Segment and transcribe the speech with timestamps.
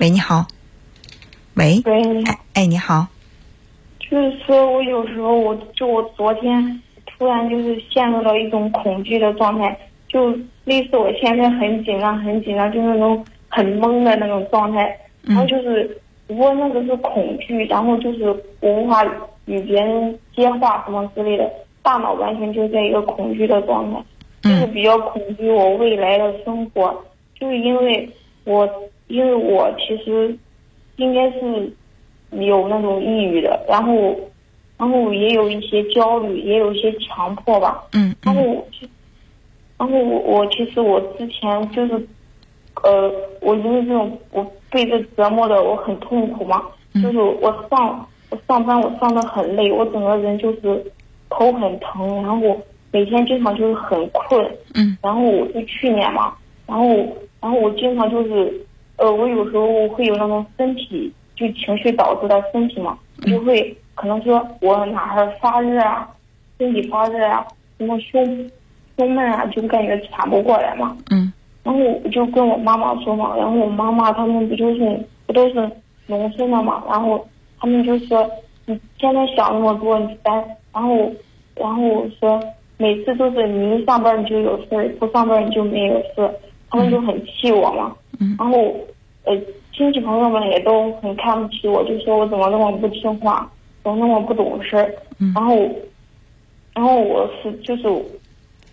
[0.00, 0.46] 喂，你好。
[1.56, 1.78] 喂。
[1.84, 2.34] 喂，你好。
[2.54, 3.06] 哎，你好。
[3.98, 9.78] 就是说我有时候，我就我昨天突然就是陷入了一种恐惧的状态，
[10.08, 10.34] 就
[10.64, 14.98] 类似我现在很紧张，很紧张，就是那种很懵的那种状态。
[15.24, 18.24] 然后就是我那个是恐惧，然后就是
[18.60, 19.04] 我无法
[19.44, 21.46] 与别人接话什么之类的，
[21.82, 24.02] 大脑完全就在一个恐惧的状态，
[24.48, 27.04] 就是比较恐惧我未来的生活，
[27.38, 28.08] 就是因为
[28.44, 28.66] 我
[29.10, 30.34] 因为我其实
[30.96, 31.72] 应该是。
[32.32, 34.14] 有那种抑郁的，然后，
[34.78, 37.82] 然后也有一些焦虑，也有一些强迫吧。
[37.92, 38.14] 嗯。
[38.22, 38.42] 然后，
[39.76, 42.06] 然后我我其实我之前就是，
[42.84, 46.62] 呃，我因为这种我被这折磨的我很痛苦嘛，
[47.02, 50.92] 就是我上我上班我上的很累，我整个人就是
[51.30, 52.56] 头很疼，然后
[52.92, 54.40] 每天经常就是很困。
[54.76, 54.96] 嗯。
[55.02, 56.32] 然后我是去年嘛，
[56.64, 56.86] 然后
[57.40, 58.66] 然后我经常就是，
[59.00, 61.12] 呃，我有时候会有那种身体。
[61.36, 66.06] 就情绪导致的身体嘛，就会可能说我哪儿发热啊，
[66.58, 67.42] 身体发热啊，
[67.78, 68.22] 什么胸
[68.98, 70.94] 胸闷啊，就感觉喘不过来嘛。
[71.10, 71.32] 嗯。
[71.62, 75.70] 然后我就跟我妈妈说嘛，然后我妈妈他们不就是不都是
[76.08, 77.26] 农村的嘛，然后
[77.58, 78.30] 他们就说
[78.66, 80.34] 你现在想那么多，你咱
[80.74, 81.10] 然后
[81.54, 82.38] 然后我说
[82.76, 86.30] 每次都是你一上班你就有事，不上班你就没有事，
[86.68, 87.96] 他们就很气我嘛。
[88.20, 88.36] 嗯。
[88.38, 88.74] 然后
[89.24, 89.36] 呃。
[89.72, 93.50] 亲戚朋友们也都很看不起我，就说我怎么那么不听话，
[93.82, 94.92] 怎么那么不懂事儿。
[95.34, 95.56] 然后，
[96.74, 97.88] 然后我是就是，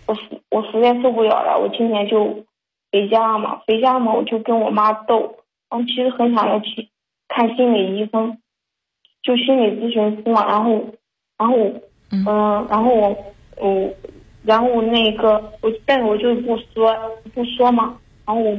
[0.04, 2.44] 我实我实在受不了了，我今年就
[2.92, 5.36] 回家了嘛，回家嘛，我就跟我妈斗。
[5.70, 6.86] 然后其实很想要去
[7.28, 8.36] 看心理医生，
[9.22, 10.46] 就心理咨询师嘛。
[10.46, 10.84] 然后，
[11.38, 11.56] 然后，
[12.10, 13.16] 嗯，然后我，
[13.56, 13.88] 我，
[14.42, 16.94] 然后那个我，但是我就不说
[17.32, 17.96] 不说嘛。
[18.26, 18.54] 然后我。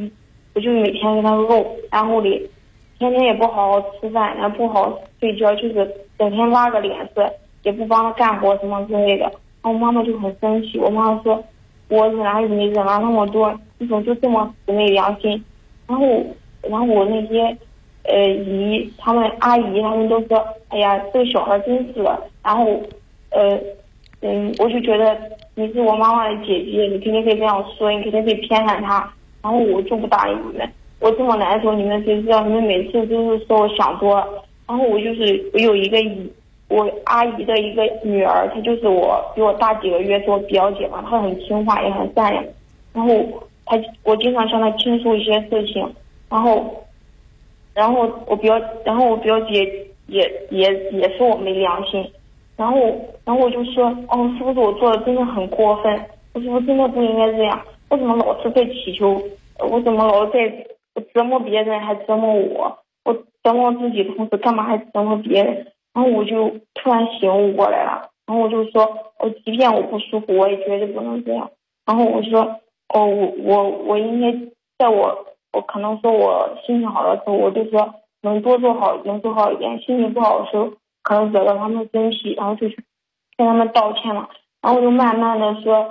[0.53, 2.50] 我就每天跟他怄，然后里
[2.97, 7.31] 天天也不好好吃饭，然后不好好睡觉，就是整天拉个脸色，
[7.64, 9.23] 也不帮他干活什么之类的。
[9.61, 11.44] 然后我妈妈就很生气，我妈妈说
[11.90, 15.44] ：“我忍了你忍了那么多，你怎么就这么死没良心？”
[15.88, 16.06] 然后，
[16.62, 17.56] 然后我那些
[18.03, 22.66] 呃姨他们阿姨他们都说：“哎呀，这个小孩真是的。”然后，
[23.31, 23.59] 呃，
[24.22, 25.18] 嗯，我就觉得
[25.56, 29.13] 你是我妈妈的姐姐，你肯定可以这样说，你肯定可以偏袒她。
[29.41, 30.69] 然后我就不答应你们，
[31.00, 32.41] 我这么难受，你们谁知道？
[32.45, 34.27] 你们每次都是说我想多了。
[34.67, 36.31] 然后我就是我有一个姨，
[36.67, 42.44] 我阿姨的一个女儿，她就是我比我大几个月，做表姐嘛，她很听话，也很善良。
[42.94, 43.16] 然后
[43.66, 45.91] 她我经常向她倾诉一些事情，
[46.29, 46.83] 然后，
[47.73, 49.63] 然后我表，然后我表姐
[50.07, 52.05] 也也也说我没良心。
[52.57, 52.78] 然后，
[53.23, 55.97] 然后我就说，哦，是不是我做的真的很过分？
[56.33, 57.59] 我是不是真的不应该这样？
[57.89, 59.22] 我怎么老是在祈求？
[59.59, 62.77] 我怎么老是在折磨别人，还折磨我？
[63.03, 63.13] 我
[63.44, 65.67] 折磨自己同时，干嘛还折磨别人？
[65.94, 68.09] 然后我就突然醒悟过来了。
[68.28, 71.49] 然后我就说，我即便我不舒服，我也绝对不能这样。
[71.85, 72.41] 然后我说，
[72.94, 74.31] 哦，我我我应该
[74.78, 79.81] 在我我可能说我心情好的时候，我就说能多做好，能做好一点。
[79.81, 82.83] 心情不好的时候，可能惹到他们生气，然后就去
[83.35, 84.29] 跟他们道歉嘛。
[84.61, 85.89] 然后我就慢慢的说，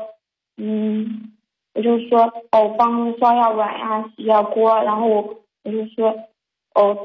[0.56, 1.28] 嗯。
[1.78, 6.12] 我就说哦，帮刷下碗呀，洗下锅，然后我就说
[6.75, 6.99] 哦，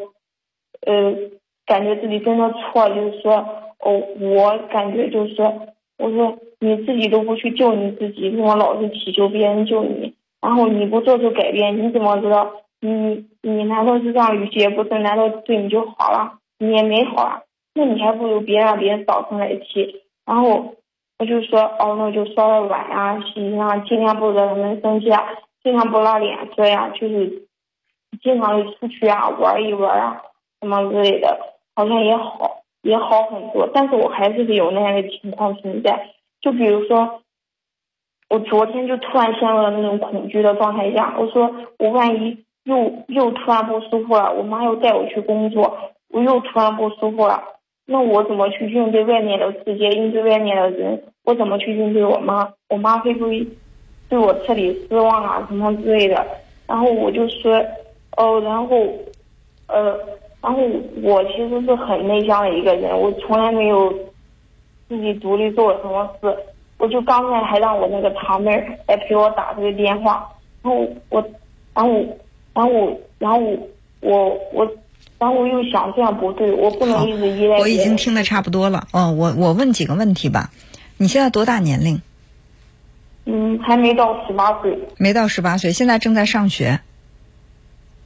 [0.82, 1.14] 呃，
[1.64, 3.34] 感觉自己真的错，就是说
[3.78, 5.68] 哦，我感觉就是说，
[6.00, 10.16] 我说你自己都不去救你自己，怎么老是祈求别人救你？
[10.42, 12.52] 然后你不做出改变，你怎么知道？
[12.82, 14.90] 你你难道是这样语气也不是？
[14.90, 16.40] 难道对你就好了？
[16.58, 17.42] 你也没好啊？
[17.76, 20.74] 那你还不如别让别人早生来气，然后。
[21.20, 25.24] 我就说，哦，那就刷个碗呀，洗衣裳，尽量不惹他们生气啊，
[25.64, 27.48] 尽量不拉脸色呀，就是
[28.22, 30.22] 经常出去啊，玩一玩啊，
[30.60, 31.38] 什么之类的，
[31.76, 33.70] 好像也好，也好很多。
[33.74, 36.10] 但是我还是有那样的情况存在。
[36.42, 37.22] 就比如说，
[38.30, 45.78] 我昨天就突然陷入了那种恐惧的状态下，我说我万一又又突然不舒服了，我妈又带我去工作，
[46.10, 47.44] 我又突然不舒服了，
[47.86, 51.04] 那我怎么去应对外面的世界，应对外面的人？
[51.26, 52.54] 我怎么去应对我妈？
[52.70, 53.46] 我妈会不会
[54.10, 55.46] 对我彻底失望啊？
[55.50, 56.26] 什么之类的？
[56.68, 57.56] 然后我就说，
[58.18, 58.78] 哦，然后，
[59.68, 60.00] 呃，
[60.42, 60.60] 然后
[61.02, 63.94] 我其实是很内向的一个人，我从来没有
[64.88, 66.36] 自己独立做过什么事。
[66.80, 68.52] 我就刚才还让我那个堂妹
[68.88, 70.30] 来陪我打这个电话，
[70.62, 71.24] 然后我，
[71.74, 71.92] 然后，
[72.54, 73.40] 然后，然后
[74.02, 74.70] 我我，
[75.24, 77.58] 然后我又想这样不对，我不能一直依赖。
[77.60, 78.90] 我已经听的差不多了。
[78.92, 80.52] 哦，我我问几个问题吧。
[80.98, 82.02] 你现在多大年龄？
[83.24, 84.78] 嗯，还没到十八岁。
[84.98, 86.82] 没到十八岁，现在正在上学。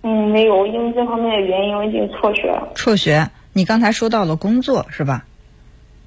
[0.03, 0.27] 嗯。
[0.27, 2.71] 嗯，没有，因为这方面的原因，我已经辍学了。
[2.75, 5.25] 辍学，你刚才说到了工作是吧？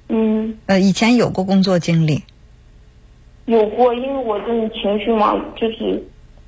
[0.07, 2.23] 嗯，呃，以前有过工作经历，
[3.45, 6.03] 有过，因为我这种情绪嘛，就是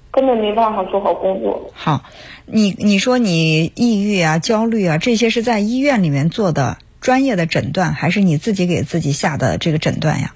[0.10, 1.70] 根本没办法做好工作。
[1.74, 2.04] 好，
[2.46, 10.34] 你你说你抑郁啊、焦虑啊，这些是在医院里面做的专业的诊断，还是你自己给自己下的这个诊断呀？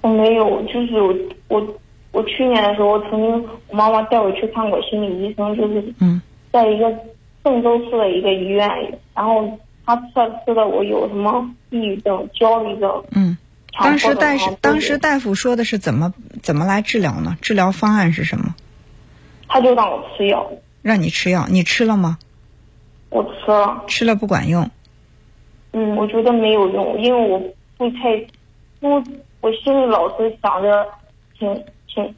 [0.00, 1.14] 我没有，就是我
[1.48, 1.76] 我
[2.12, 6.20] 我去年的时候，我曾经我妈妈带我去看过心理医生，就是嗯
[6.52, 6.92] 在一个
[7.44, 13.04] 郑州市的一个医院里，然后他测试的我有什么抑郁症、焦虑症。
[13.10, 13.36] 嗯。
[13.78, 17.36] 当时大迫症然后夫当时大夫说的是怎么怎么来治疗呢？
[17.42, 18.54] 治疗方案是什么？
[19.48, 20.50] 他就让我吃药，
[20.86, 22.16] 让你吃药，你吃了吗？
[23.10, 24.70] 我吃了，吃了不管用。
[25.72, 27.40] 嗯，我觉得没有用，因为我
[27.76, 28.14] 不太，
[28.78, 29.02] 因为
[29.40, 30.86] 我心里老是想着，
[31.36, 32.14] 请请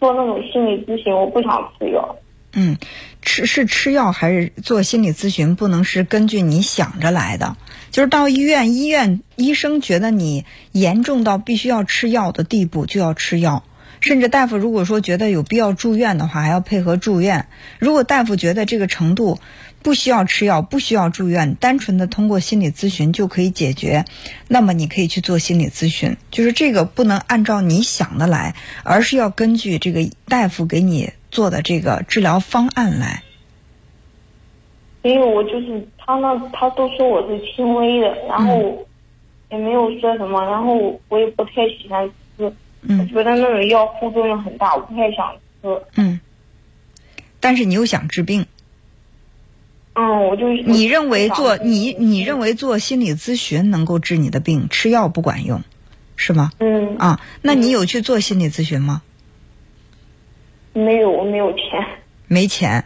[0.00, 2.16] 做那种心理咨询，我不想吃药。
[2.54, 2.78] 嗯，
[3.20, 7.56] 吃是吃药还是做心理咨询，不能是根据你想着来的。
[7.90, 13.62] 就是到医院，医院医生觉得你严重到必须要吃药的地步，就要吃药。
[14.02, 17.46] 甚至大夫如果说觉得有必要住院的话，还要配合住院。
[17.78, 19.38] 如果大夫觉得这个程度
[19.80, 24.04] 不需要吃药，不需要住院，单纯的通过心理咨询就可以解决，
[24.48, 26.16] 那么你可以去做心理咨询。
[26.32, 33.22] 就是这个不能按照你想的来，而是要根据这个大夫给你做的这个治疗方案来。
[35.02, 38.86] 因为我就是他那他都说我是轻微的，然后
[39.50, 42.52] 也没有说什么，然后我也不太喜欢吃，
[42.88, 45.32] 我嗯觉得那种药副作用很大，我不太想
[45.62, 45.82] 吃。
[45.96, 46.20] 嗯，
[47.38, 48.44] 但是你又想治病，
[49.94, 55.62] 嗯，我就你认为做你你认为做心理咨询能够治你的病，吃药不管用，
[56.16, 56.50] 是吗？
[56.58, 59.02] 嗯啊，那你有去做心理咨询吗？
[60.72, 61.86] 没有我没有钱，
[62.26, 62.84] 没钱。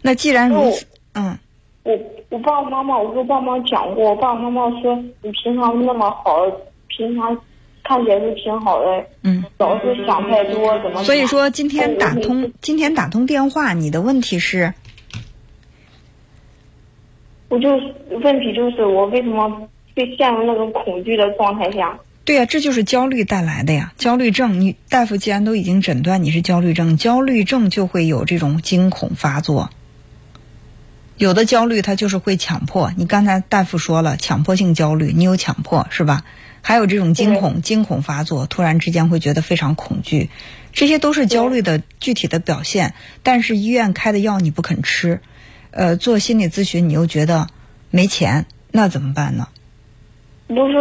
[0.00, 1.36] 那既然如此，嗯
[1.82, 1.92] 我
[2.30, 6.50] 我爸爸妈妈我跟爸妈讲过，我爸爸妈妈说你平常那么好，
[6.88, 7.36] 平常
[7.84, 9.44] 看起来是挺好的，嗯。
[9.58, 11.04] 老是想太多，怎么想？
[11.04, 14.74] 所以说今天打我通今天打通电话，你的问题是
[17.48, 17.68] 我就
[18.22, 21.98] 问题就是我为什么会陷入那种恐惧的状态下？
[22.24, 23.92] 对呀、这就是焦虑带来的呀。
[23.98, 29.68] 焦虑症，你大夫既然都已经诊断你是焦虑症，焦虑症就会有这种惊恐发作。
[31.18, 36.24] 有的焦虑它就是会强迫，你刚才大夫说了，强迫性焦虑，你有强迫是吧？
[36.66, 40.30] 还有这种惊恐，惊恐发作，突然之间会觉得非常恐惧，
[40.72, 42.94] 这些都是焦虑的具体的表现。
[43.22, 45.20] 但是医院开的药你不肯吃，
[45.72, 47.48] 呃，做心理咨询你又觉得
[47.90, 49.48] 没钱，那怎么办呢？
[50.48, 50.74] 都是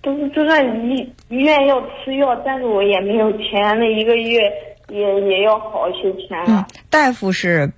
[0.00, 4.40] 都是就算医医院要吃药，但是我也没有钱，那一个月
[4.88, 7.70] 也也要好些钱嗯。，大夫是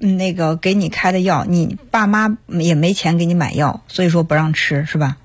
[0.00, 5.16] 嗯那个给你开的药，你爸妈也没钱给你买药，所以说不让吃是吧？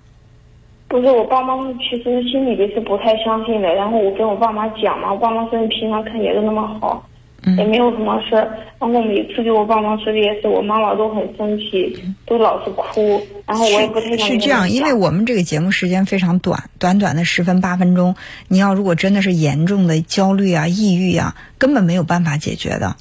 [0.87, 7.07] 不是我爸妈其实心里边是不太相信的，然后我跟我爸妈讲嘛，我爸妈说你平常看起来都那么好，
[7.45, 7.57] 嗯。
[7.57, 8.57] 也没有什么事儿。
[8.79, 18.15] 然后每次给我爸妈说这些事，我妈妈都很生气，都老是哭，然后我也不太是这样，因为我们这个节目时间非常短，短短的十分八分钟，
[18.47, 22.95] 你要如果真的是严重的焦虑啊、抑郁啊，根本没有办法解决的，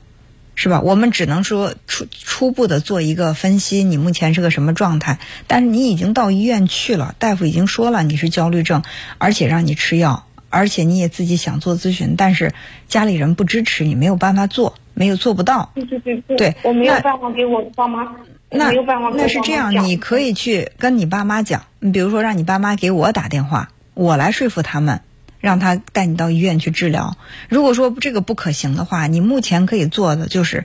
[0.54, 0.80] 是吧？
[0.80, 8.82] 我们只能说初初步的做一个分析，你目前是个什么状态，但是你已经到医院去了，大夫已经说了你是焦虑症，
[9.18, 12.52] 而且让你吃药，而且你也自己想做咨询，但是
[12.88, 15.72] 家里人不支持，你没有办法做，没有做不到。
[15.74, 18.06] 对对对对，对我没有办法给我爸妈，
[18.50, 25.00] 那没有办法跟我那是这样，你可以去跟你爸妈讲，你比如说让你爸妈给我打电话，我来说服他们，
[25.44, 27.18] 让他带你到医院去治疗。
[27.50, 30.64] 如果说这个不可行的话，你目前可以做的就是，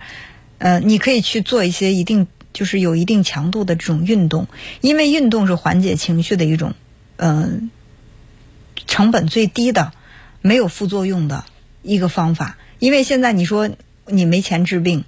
[0.58, 4.48] 呃，你可以去做一些一定就是有一定强度的这种运动，
[4.80, 6.76] 因为运动是缓解情绪的一种，
[7.18, 7.70] 嗯、
[8.88, 9.92] 成本最低的、
[10.42, 11.44] 没有副作用的
[11.82, 12.58] 一个方法。
[12.80, 13.70] 因为现在你说
[14.06, 15.04] 你没钱治病，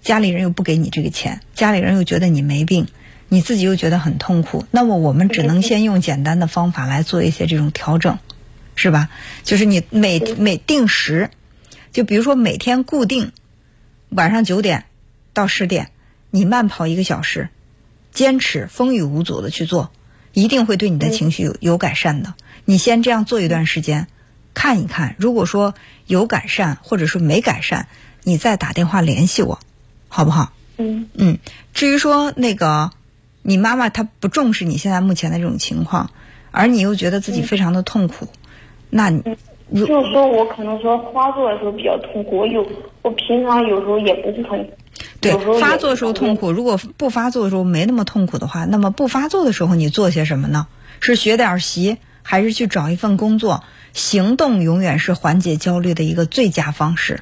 [0.00, 2.86] 家里人又不给你这个钱，家里人又觉得你没病，
[3.28, 8.18] 你自己又觉得很痛苦，那么我们只能先用简单的方法来做一些这种调整，
[8.74, 9.08] 是吧？
[9.42, 11.30] 就是你每每定时，
[11.92, 13.32] 就比如说每天固定
[14.08, 14.84] 晚上九点
[15.32, 15.90] 到十点，
[16.30, 17.48] 你慢跑一个小时，
[18.12, 19.90] 坚持风雨无阻的去做，
[20.32, 22.34] 一定会对你的情绪有有改善的。
[22.64, 24.06] 你先这样做一段时间，
[24.54, 25.74] 看一看，如果说
[26.06, 27.88] 有改善，或者说没改善，
[28.22, 29.58] 你再打电话联系我，
[30.08, 30.52] 好不好？
[30.78, 31.38] 嗯嗯，
[31.74, 32.90] 至于说那个
[33.42, 36.10] 你妈妈她不重视你现在目前的这种情况，
[36.50, 38.28] 而你又觉得自己非常的痛苦，
[38.94, 39.22] 那你
[39.70, 42.66] 如就是说我可能说发作的时候比较痛苦，我有
[43.00, 44.70] 我平常有时候也不是很
[45.18, 50.66] 对发作的时候痛苦，如果不发作的时候没那么痛苦的话，那么不发作的时候你做些什么呢？
[51.00, 53.64] 是学点习，还是去找一份工作？
[53.94, 57.20] 行动永远是缓解焦虑的一个最佳方式。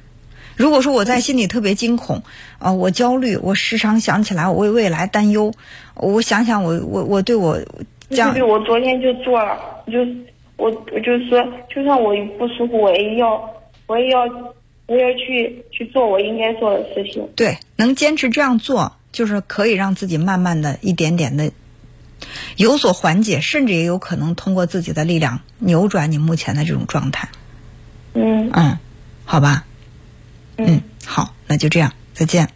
[0.57, 2.23] 如果说我在心里特别惊恐，
[2.59, 5.53] 啊、我焦虑，我时常想起来我为未来担忧，
[5.95, 7.59] 我想想我我我对我
[8.11, 9.99] 这样对，我昨天就做了，就
[10.61, 11.43] 我我就是说，
[11.75, 13.51] 就算我不舒服，我也要，
[13.87, 14.21] 我也要，
[14.87, 17.27] 我也要去去做我应该做的事情。
[17.35, 21.51] 对，能坚持这样做，就是可以让自己慢慢的一点点的
[22.57, 27.29] 有所缓解，甚至也有可能通过自己的力量扭转你目前的这种状态。
[28.13, 28.79] 嗯嗯，
[29.25, 29.65] 好吧，
[30.59, 32.49] 嗯好，那就这样，再见。